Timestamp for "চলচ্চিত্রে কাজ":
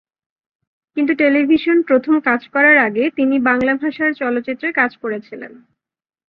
4.13-4.91